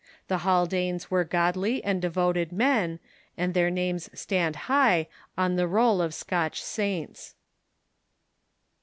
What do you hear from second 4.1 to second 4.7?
stand